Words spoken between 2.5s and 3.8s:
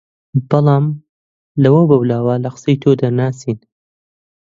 قسەی تۆ دەرناچین